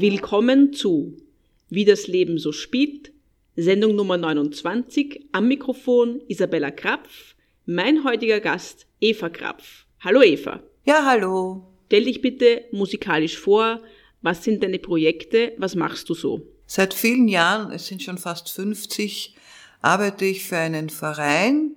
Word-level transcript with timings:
Willkommen 0.00 0.72
zu 0.72 1.18
Wie 1.68 1.84
das 1.84 2.06
Leben 2.06 2.38
so 2.38 2.52
spielt, 2.52 3.12
Sendung 3.54 3.96
Nummer 3.96 4.16
29, 4.16 5.26
am 5.32 5.46
Mikrofon 5.46 6.22
Isabella 6.26 6.70
Krapf, 6.70 7.34
mein 7.66 8.02
heutiger 8.02 8.40
Gast 8.40 8.86
Eva 9.02 9.28
Krapf. 9.28 9.84
Hallo 10.02 10.22
Eva. 10.22 10.62
Ja, 10.86 11.04
hallo. 11.04 11.66
Stell 11.88 12.04
dich 12.04 12.22
bitte 12.22 12.64
musikalisch 12.72 13.36
vor, 13.36 13.82
was 14.22 14.42
sind 14.42 14.62
deine 14.62 14.78
Projekte, 14.78 15.52
was 15.58 15.74
machst 15.74 16.08
du 16.08 16.14
so? 16.14 16.46
Seit 16.64 16.94
vielen 16.94 17.28
Jahren, 17.28 17.70
es 17.70 17.86
sind 17.86 18.02
schon 18.02 18.16
fast 18.16 18.48
50, 18.48 19.36
arbeite 19.82 20.24
ich 20.24 20.44
für 20.44 20.56
einen 20.56 20.88
Verein, 20.88 21.76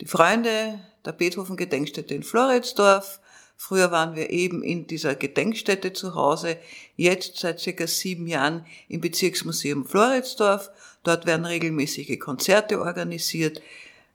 die 0.00 0.06
Freunde 0.06 0.80
der 1.04 1.12
Beethoven 1.12 1.58
Gedenkstätte 1.58 2.14
in 2.14 2.22
Floridsdorf. 2.22 3.20
Früher 3.56 3.90
waren 3.90 4.16
wir 4.16 4.30
eben 4.30 4.62
in 4.62 4.86
dieser 4.86 5.14
Gedenkstätte 5.14 5.92
zu 5.92 6.14
Hause, 6.14 6.58
jetzt 6.96 7.38
seit 7.38 7.60
circa 7.60 7.86
sieben 7.86 8.26
Jahren 8.26 8.66
im 8.88 9.00
Bezirksmuseum 9.00 9.86
Floridsdorf. 9.86 10.70
Dort 11.04 11.26
werden 11.26 11.46
regelmäßige 11.46 12.18
Konzerte 12.18 12.80
organisiert, 12.80 13.62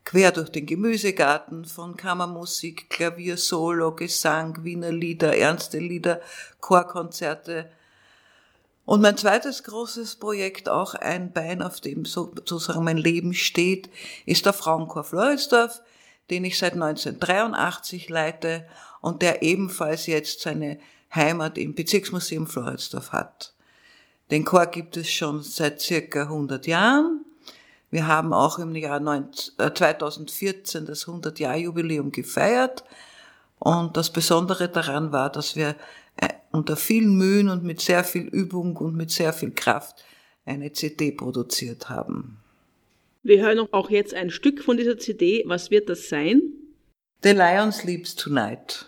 quer 0.04 0.32
durch 0.32 0.50
den 0.50 0.66
Gemüsegarten 0.66 1.66
von 1.66 1.98
Kammermusik, 1.98 2.90
Klavier, 2.90 3.38
Solo, 3.38 3.94
Gesang, 3.94 4.64
Wiener 4.64 4.92
Lieder, 4.92 5.38
ernste 5.38 5.80
Lieder, 5.80 6.22
Chorkonzerte. 6.62 7.70
Und 8.86 9.02
mein 9.02 9.18
zweites 9.18 9.64
großes 9.64 10.16
Projekt, 10.16 10.70
auch 10.70 10.94
ein 10.96 11.34
Bein, 11.34 11.62
auf 11.62 11.82
dem 11.82 12.06
sozusagen 12.06 12.86
mein 12.86 12.96
Leben 12.96 13.34
steht, 13.34 13.90
ist 14.26 14.46
der 14.46 14.54
Frauenchor 14.54 15.04
Floridsdorf, 15.04 15.82
den 16.30 16.46
ich 16.46 16.58
seit 16.58 16.74
1983 16.74 18.08
leite 18.08 18.66
und 19.02 19.22
der 19.22 19.42
ebenfalls 19.42 20.08
jetzt 20.08 20.42
seine 20.42 20.80
Heimat 21.14 21.58
im 21.58 21.74
Bezirksmuseum 21.74 22.48
Floridsdorf 22.48 23.12
hat. 23.12 23.54
Den 24.32 24.44
Chor 24.44 24.66
gibt 24.66 24.98
es 24.98 25.10
schon 25.10 25.42
seit 25.42 25.82
circa 25.82 26.24
100 26.24 26.68
Jahren. 26.68 27.24
Wir 27.90 28.08
haben 28.08 28.34
auch 28.34 28.60
im 28.60 28.76
Jahr 28.76 29.02
2014 29.58 30.84
äh, 30.84 30.86
das 30.86 31.08
100-Jahr-Jubiläum 31.08 32.12
gefeiert. 32.12 32.84
Und 33.60 33.96
das 33.96 34.12
Besondere 34.12 34.68
daran 34.68 35.14
war, 35.14 35.32
dass 35.32 35.56
wir 35.56 35.76
äh, 36.18 36.28
unter 36.52 36.76
vielen 36.76 37.18
Mühen 37.18 37.50
und 37.50 37.64
mit 37.64 37.80
sehr 37.80 38.04
viel 38.04 38.28
Übung 38.28 38.76
und 38.76 38.96
mit 38.96 39.12
sehr 39.12 39.32
viel 39.32 39.52
Kraft 39.52 40.04
eine 40.46 40.74
CD 40.74 41.12
produziert 41.12 41.90
haben. 41.90 42.38
Wir 43.24 43.42
hören 43.42 43.68
auch 43.72 43.90
jetzt 43.90 44.14
ein 44.14 44.30
Stück 44.30 44.64
von 44.64 44.78
dieser 44.78 44.98
CD. 44.98 45.44
Was 45.48 45.72
wird 45.72 45.90
das 45.90 46.10
sein? 46.10 46.42
The 47.22 47.34
Lion 47.34 47.72
Sleeps 47.72 48.14
Tonight. 48.14 48.84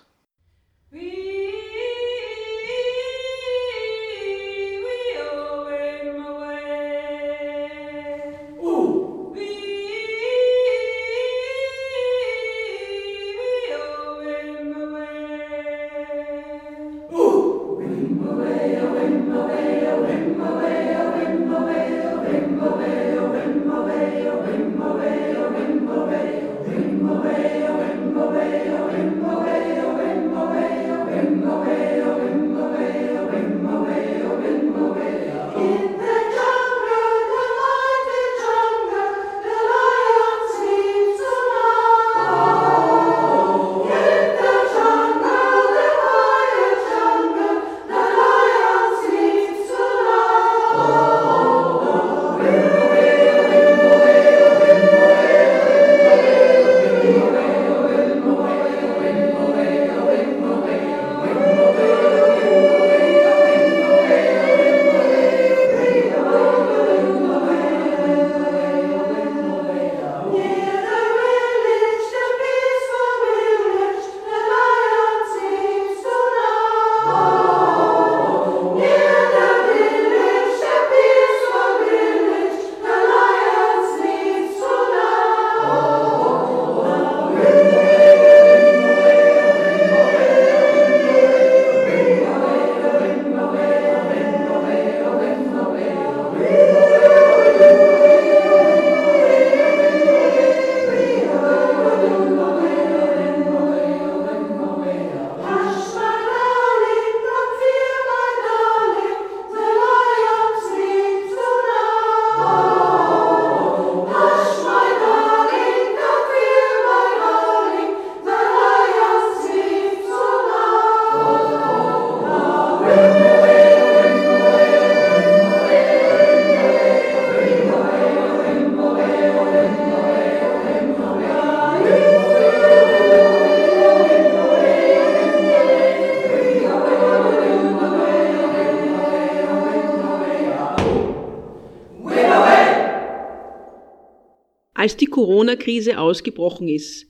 Als 144.80 144.96
die 144.96 145.08
Corona-Krise 145.08 146.00
ausgebrochen 146.00 146.70
ist, 146.70 147.06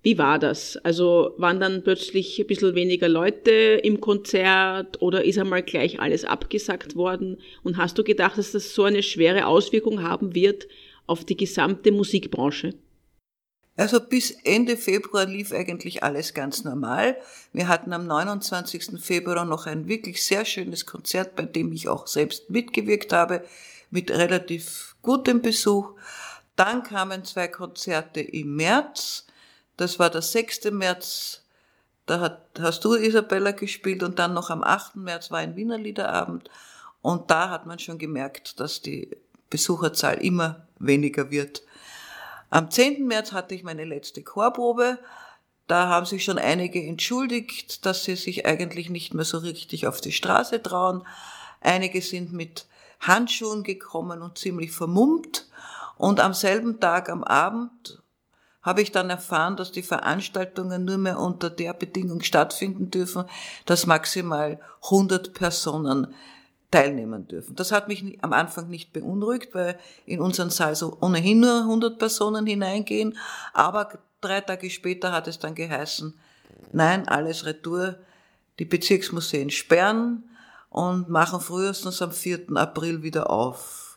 wie 0.00 0.16
war 0.16 0.38
das? 0.38 0.78
Also 0.78 1.34
waren 1.36 1.60
dann 1.60 1.82
plötzlich 1.82 2.38
ein 2.40 2.46
bisschen 2.46 2.74
weniger 2.74 3.10
Leute 3.10 3.50
im 3.50 4.00
Konzert 4.00 5.02
oder 5.02 5.22
ist 5.22 5.38
einmal 5.38 5.62
gleich 5.62 6.00
alles 6.00 6.24
abgesagt 6.24 6.96
worden? 6.96 7.36
Und 7.62 7.76
hast 7.76 7.98
du 7.98 8.04
gedacht, 8.04 8.38
dass 8.38 8.52
das 8.52 8.74
so 8.74 8.84
eine 8.84 9.02
schwere 9.02 9.44
Auswirkung 9.44 10.02
haben 10.02 10.34
wird 10.34 10.66
auf 11.06 11.26
die 11.26 11.36
gesamte 11.36 11.92
Musikbranche? 11.92 12.72
Also 13.76 14.00
bis 14.00 14.30
Ende 14.44 14.78
Februar 14.78 15.26
lief 15.26 15.52
eigentlich 15.52 16.02
alles 16.02 16.32
ganz 16.32 16.64
normal. 16.64 17.18
Wir 17.52 17.68
hatten 17.68 17.92
am 17.92 18.06
29. 18.06 18.98
Februar 18.98 19.44
noch 19.44 19.66
ein 19.66 19.88
wirklich 19.88 20.24
sehr 20.24 20.46
schönes 20.46 20.86
Konzert, 20.86 21.36
bei 21.36 21.44
dem 21.44 21.70
ich 21.72 21.86
auch 21.86 22.06
selbst 22.06 22.48
mitgewirkt 22.48 23.12
habe, 23.12 23.44
mit 23.90 24.10
relativ 24.10 24.96
gutem 25.02 25.42
Besuch. 25.42 25.92
Dann 26.56 26.82
kamen 26.82 27.24
zwei 27.24 27.48
Konzerte 27.48 28.20
im 28.20 28.56
März. 28.56 29.26
Das 29.76 29.98
war 29.98 30.10
der 30.10 30.22
6. 30.22 30.70
März. 30.72 31.44
Da 32.06 32.20
hat, 32.20 32.48
hast 32.58 32.84
du 32.84 32.94
Isabella 32.94 33.52
gespielt 33.52 34.02
und 34.02 34.18
dann 34.18 34.34
noch 34.34 34.50
am 34.50 34.62
8. 34.62 34.96
März 34.96 35.30
war 35.30 35.38
ein 35.38 35.56
Wiener 35.56 35.78
Liederabend. 35.78 36.50
Und 37.02 37.30
da 37.30 37.50
hat 37.50 37.66
man 37.66 37.78
schon 37.78 37.98
gemerkt, 37.98 38.60
dass 38.60 38.82
die 38.82 39.16
Besucherzahl 39.48 40.18
immer 40.18 40.66
weniger 40.78 41.30
wird. 41.30 41.62
Am 42.50 42.70
10. 42.70 43.06
März 43.06 43.32
hatte 43.32 43.54
ich 43.54 43.62
meine 43.62 43.84
letzte 43.84 44.22
Chorprobe. 44.22 44.98
Da 45.66 45.88
haben 45.88 46.04
sich 46.04 46.24
schon 46.24 46.38
einige 46.38 46.82
entschuldigt, 46.82 47.86
dass 47.86 48.04
sie 48.04 48.16
sich 48.16 48.44
eigentlich 48.44 48.90
nicht 48.90 49.14
mehr 49.14 49.24
so 49.24 49.38
richtig 49.38 49.86
auf 49.86 50.00
die 50.00 50.12
Straße 50.12 50.62
trauen. 50.62 51.06
Einige 51.60 52.02
sind 52.02 52.32
mit 52.32 52.66
Handschuhen 52.98 53.62
gekommen 53.62 54.20
und 54.20 54.36
ziemlich 54.36 54.72
vermummt. 54.72 55.46
Und 56.00 56.18
am 56.18 56.32
selben 56.32 56.80
Tag 56.80 57.10
am 57.10 57.22
Abend 57.22 58.02
habe 58.62 58.80
ich 58.80 58.90
dann 58.90 59.10
erfahren, 59.10 59.58
dass 59.58 59.70
die 59.70 59.82
Veranstaltungen 59.82 60.86
nur 60.86 60.96
mehr 60.96 61.18
unter 61.18 61.50
der 61.50 61.74
Bedingung 61.74 62.22
stattfinden 62.22 62.90
dürfen, 62.90 63.24
dass 63.66 63.84
maximal 63.84 64.58
100 64.84 65.34
Personen 65.34 66.14
teilnehmen 66.70 67.28
dürfen. 67.28 67.54
Das 67.54 67.70
hat 67.70 67.88
mich 67.88 68.16
am 68.22 68.32
Anfang 68.32 68.70
nicht 68.70 68.94
beunruhigt, 68.94 69.54
weil 69.54 69.78
in 70.06 70.22
unseren 70.22 70.48
Saal 70.48 70.74
so 70.74 70.96
ohnehin 71.02 71.40
nur 71.40 71.60
100 71.60 71.98
Personen 71.98 72.46
hineingehen. 72.46 73.18
Aber 73.52 73.98
drei 74.22 74.40
Tage 74.40 74.70
später 74.70 75.12
hat 75.12 75.28
es 75.28 75.38
dann 75.38 75.54
geheißen, 75.54 76.18
nein, 76.72 77.08
alles 77.08 77.44
retour. 77.44 77.96
Die 78.58 78.64
Bezirksmuseen 78.64 79.50
sperren 79.50 80.24
und 80.70 81.10
machen 81.10 81.42
frühestens 81.42 82.00
am 82.00 82.12
4. 82.12 82.56
April 82.56 83.02
wieder 83.02 83.28
auf. 83.28 83.89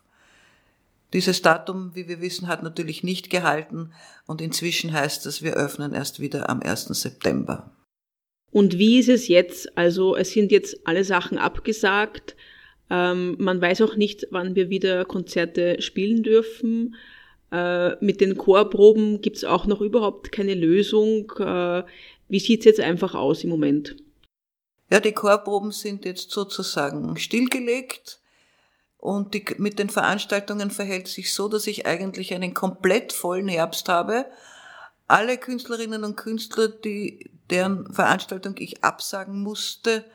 Dieses 1.14 1.44
Datum, 1.44 1.92
wie 1.94 2.08
wir 2.08 2.22
wissen, 2.22 2.48
hat 2.48 2.64
natürlich 2.64 3.04
nicht 3.04 3.30
gehalten 3.30 3.94
und 4.26 4.42
inzwischen 4.42 4.92
heißt 4.92 5.26
es, 5.28 5.44
wir 5.44 5.54
öffnen 5.54 5.94
erst 5.94 6.20
wieder 6.20 6.50
am 6.50 6.62
1. 6.62 6.86
September. 6.86 7.72
Und 8.52 8.78
wie 8.78 9.00
ist 9.00 9.10
es 9.10 9.28
jetzt? 9.28 9.78
Also 9.78 10.16
es 10.16 10.32
sind 10.32 10.52
jetzt 10.52 10.86
alle 10.86 11.04
Sachen 11.04 11.38
abgesagt. 11.38 12.36
Ähm, 12.90 13.36
man 13.40 13.62
weiß 13.62 13.82
auch 13.82 13.96
nicht, 13.96 14.28
wann 14.32 14.56
wir 14.56 14.70
wieder 14.70 15.06
Konzerte 15.06 15.82
spielen 15.82 16.24
dürfen. 16.24 16.96
Äh, 17.52 18.04
mit 18.04 18.22
den 18.22 18.36
Chorproben 18.38 19.22
gibt 19.22 19.38
es 19.38 19.44
auch 19.44 19.66
noch 19.68 19.82
überhaupt 19.82 20.32
keine 20.32 20.56
Lösung. 20.56 21.32
Äh, 21.40 21.84
wie 22.28 22.40
sieht 22.40 22.62
es 22.62 22.66
jetzt 22.66 22.80
einfach 22.80 23.14
aus 23.14 23.44
im 23.44 23.52
Moment? 23.52 23.96
Ja, 24.92 25.00
die 25.00 25.12
Chorproben 25.12 25.72
sind 25.72 26.06
jetzt 26.06 26.32
sozusagen 26.32 27.18
stillgelegt. 27.18 28.23
Und 29.04 29.34
die, 29.34 29.44
mit 29.58 29.80
den 29.80 29.90
Veranstaltungen 29.90 30.72
verhält 30.72 31.10
sich 31.10 31.34
so, 31.34 31.50
dass 31.50 31.68
ich 31.68 31.86
eigentlich 31.86 32.34
einen 32.34 32.54
komplett 32.54 33.12
vollen 33.12 33.50
Herbst 33.50 33.90
habe. 33.90 34.26
Alle 35.10 35.38
Künstlerinnen 35.38 36.06
und 36.06 36.16
Künstler, 36.16 36.70
die, 36.70 37.30
deren 37.50 37.92
Veranstaltung 37.94 38.56
ich 38.60 38.82
absagen 38.82 39.42
musste, 39.42 40.06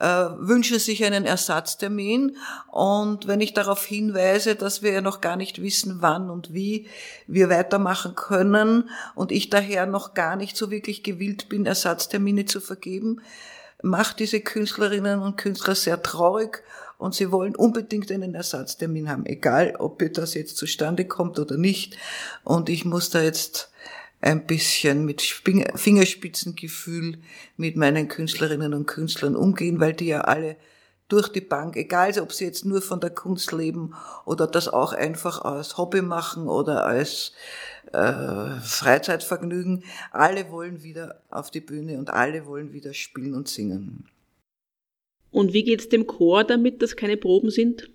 äh, 0.00 0.06
wünschen 0.06 0.80
sich 0.80 1.04
einen 1.04 1.26
Ersatztermin. 1.26 2.36
Und 2.72 3.28
wenn 3.28 3.40
ich 3.40 3.54
darauf 3.54 3.84
hinweise, 3.84 4.56
dass 4.56 4.82
wir 4.82 4.90
ja 4.90 5.00
noch 5.00 5.20
gar 5.20 5.36
nicht 5.36 5.62
wissen, 5.62 5.98
wann 6.00 6.28
und 6.28 6.52
wie 6.52 6.88
wir 7.28 7.50
weitermachen 7.50 8.16
können 8.16 8.90
und 9.14 9.30
ich 9.30 9.48
daher 9.48 9.86
noch 9.86 10.12
gar 10.12 10.34
nicht 10.34 10.56
so 10.56 10.72
wirklich 10.72 11.04
gewillt 11.04 11.48
bin, 11.48 11.66
Ersatztermine 11.66 12.46
zu 12.46 12.60
vergeben, 12.60 13.20
macht 13.80 14.18
diese 14.18 14.40
Künstlerinnen 14.40 15.20
und 15.20 15.36
Künstler 15.36 15.76
sehr 15.76 16.02
traurig 16.02 16.64
und 16.98 17.14
sie 17.14 17.30
wollen 17.32 17.56
unbedingt 17.56 18.10
einen 18.10 18.34
Ersatztermin 18.34 19.08
haben, 19.08 19.26
egal 19.26 19.76
ob 19.78 20.02
das 20.14 20.34
jetzt 20.34 20.56
zustande 20.56 21.04
kommt 21.06 21.38
oder 21.38 21.56
nicht. 21.56 21.96
Und 22.44 22.68
ich 22.68 22.84
muss 22.84 23.10
da 23.10 23.22
jetzt 23.22 23.70
ein 24.20 24.46
bisschen 24.46 25.04
mit 25.04 25.20
Fingerspitzengefühl 25.20 27.18
mit 27.56 27.76
meinen 27.76 28.08
Künstlerinnen 28.08 28.72
und 28.72 28.86
Künstlern 28.86 29.36
umgehen, 29.36 29.80
weil 29.80 29.92
die 29.92 30.06
ja 30.06 30.22
alle 30.22 30.56
durch 31.08 31.28
die 31.28 31.42
Bank, 31.42 31.76
egal 31.76 32.18
ob 32.20 32.32
sie 32.32 32.46
jetzt 32.46 32.64
nur 32.64 32.80
von 32.80 33.00
der 33.00 33.10
Kunst 33.10 33.52
leben 33.52 33.94
oder 34.24 34.46
das 34.46 34.68
auch 34.68 34.94
einfach 34.94 35.42
als 35.42 35.76
Hobby 35.76 36.00
machen 36.00 36.48
oder 36.48 36.86
als 36.86 37.32
äh, 37.92 38.58
Freizeitvergnügen, 38.62 39.84
alle 40.10 40.50
wollen 40.50 40.82
wieder 40.82 41.20
auf 41.30 41.50
die 41.50 41.60
Bühne 41.60 41.98
und 41.98 42.10
alle 42.10 42.46
wollen 42.46 42.72
wieder 42.72 42.94
spielen 42.94 43.34
und 43.34 43.48
singen. 43.48 44.08
Und 45.34 45.52
wie 45.52 45.64
geht's 45.64 45.88
dem 45.88 46.06
Chor 46.06 46.44
damit, 46.44 46.80
dass 46.80 46.94
keine 46.94 47.16
Proben 47.16 47.50
sind? 47.50 47.90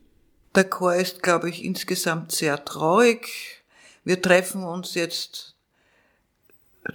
Der 0.56 0.66
Chor 0.66 0.96
ist, 0.96 1.24
glaube 1.24 1.50
ich, 1.50 1.64
insgesamt 1.64 2.34
sehr 2.34 2.66
traurig. 2.66 3.64
Wir 4.04 4.22
treffen 4.22 4.62
uns 4.62 4.94
jetzt 4.94 5.56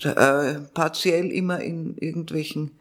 äh, 0.02 0.56
partiell 0.74 1.32
immer 1.32 1.60
in 1.60 1.96
irgendwelchen 1.96 2.72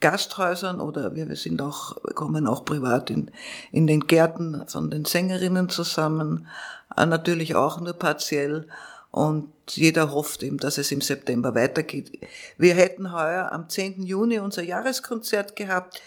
Gasthäusern 0.00 0.80
oder 0.80 1.14
wir 1.14 1.36
sind 1.36 1.62
auch, 1.62 1.96
kommen 2.16 2.48
auch 2.48 2.64
privat 2.64 3.08
in, 3.08 3.30
in 3.70 3.86
den 3.86 4.08
Gärten 4.08 4.64
von 4.66 4.90
den 4.90 5.04
Sängerinnen 5.04 5.68
zusammen, 5.68 6.48
äh, 6.96 7.06
natürlich 7.06 7.54
auch 7.54 7.80
nur 7.80 7.92
partiell 7.92 8.66
und 9.12 9.52
jeder 9.70 10.10
hofft 10.10 10.42
eben, 10.42 10.58
dass 10.58 10.76
es 10.76 10.90
im 10.90 11.00
September 11.00 11.54
weitergeht. 11.54 12.18
Wir 12.58 12.74
hätten 12.74 13.12
heuer 13.12 13.52
am 13.52 13.68
10. 13.68 14.02
Juni 14.02 14.40
unser 14.40 14.64
Jahreskonzert 14.64 15.54
gehabt. 15.54 16.02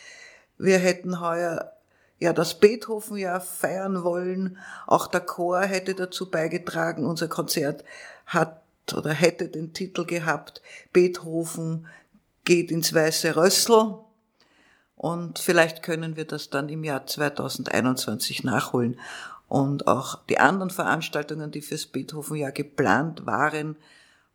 Wir 0.58 0.78
hätten 0.80 1.20
heuer 1.20 1.74
ja 2.20 2.34
das 2.34 2.60
Beethoven-Jahr 2.60 3.42
feiern 3.42 4.04
wollen. 4.04 4.58
Auch 4.88 5.08
der 5.08 5.22
Chor 5.22 5.62
hätte 5.62 5.96
dazu 5.96 6.30
beigetragen. 6.30 7.06
Unser 7.06 7.28
Konzert 7.28 7.84
hat 8.26 8.62
oder 8.94 9.12
hätte 9.12 9.48
den 9.48 9.74
Titel 9.74 10.06
gehabt, 10.06 10.62
Beethoven 10.94 11.88
geht 12.44 12.72
ins 12.72 12.94
weiße 12.94 13.36
Rössel. 13.36 13.96
Und 14.96 15.40
vielleicht 15.40 15.84
können 15.84 16.16
wir 16.16 16.26
das 16.26 16.50
dann 16.50 16.70
im 16.70 16.84
Jahr 16.84 17.06
2021 17.06 18.44
nachholen. 18.44 19.00
Und 19.48 19.88
auch 19.88 20.20
die 20.30 20.40
anderen 20.40 20.70
Veranstaltungen, 20.70 21.52
die 21.52 21.62
fürs 21.62 21.88
Beethoven-Jahr 21.88 22.52
geplant 22.52 23.26
waren, 23.26 23.76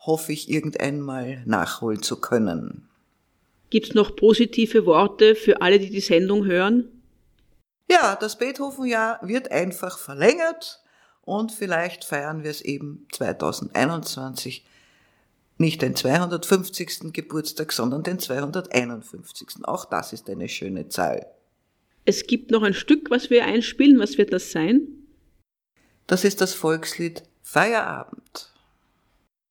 hoffe 0.00 0.32
ich 0.32 0.50
irgendeinmal 0.50 1.43
nachholen 1.46 2.02
zu 2.02 2.20
können. 2.20 2.89
Gibt 3.70 3.87
es 3.87 3.94
noch 3.94 4.17
positive 4.17 4.84
Worte 4.84 5.34
für 5.34 5.62
alle, 5.62 5.78
die 5.78 5.90
die 5.90 6.00
Sendung 6.00 6.44
hören? 6.44 7.02
Ja, 7.90 8.17
das 8.17 8.38
Beethoven-Jahr 8.38 9.20
wird 9.22 9.50
einfach 9.50 9.99
verlängert 9.99 10.81
und 11.22 11.52
vielleicht 11.52 12.05
feiern 12.05 12.43
wir 12.43 12.50
es 12.50 12.61
eben 12.61 13.06
2021 13.12 14.64
nicht 15.58 15.82
den 15.82 15.94
250. 15.94 17.12
Geburtstag, 17.12 17.72
sondern 17.72 18.02
den 18.02 18.19
251. 18.19 19.64
Auch 19.64 19.84
das 19.84 20.12
ist 20.12 20.28
eine 20.31 20.49
schöne 20.49 20.88
Zahl. 20.88 21.26
Es 22.06 22.26
gibt 22.26 22.50
noch 22.50 22.62
ein 22.62 22.75
Stück, 22.75 23.11
was 23.11 23.28
wir 23.28 23.44
einspielen. 23.44 23.99
Was 23.99 24.17
wird 24.17 24.32
das 24.32 24.52
sein? 24.52 24.81
Das 26.06 26.24
ist 26.24 26.41
das 26.41 26.55
Volkslied 26.55 27.22
Feierabend. 27.43 28.53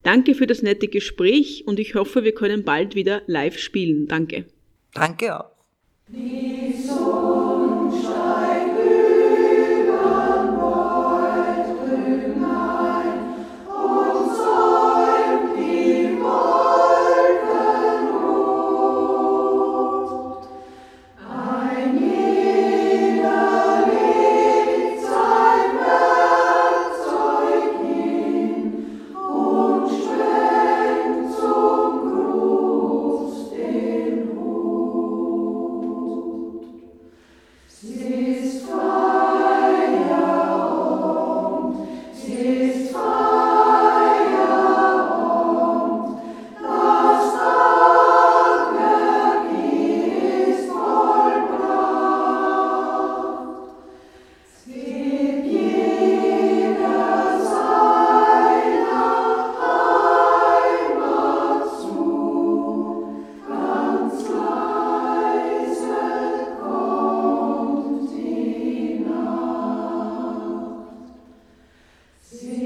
Danke 0.04 0.34
für 0.34 0.48
das 0.48 0.62
nette 0.62 0.88
Gespräch 0.88 1.64
und 1.68 1.80
ich 1.80 1.96
hoffe, 1.96 2.24
wir 2.24 2.34
können 2.34 2.64
bald 2.64 2.96
wieder 2.96 3.22
live 3.28 3.58
spielen. 3.58 4.08
Danke. 4.08 4.46
Danke 4.94 5.40
auch. 5.40 5.52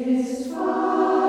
His 0.03 0.48
Father. 0.48 1.23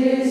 His 0.00 0.29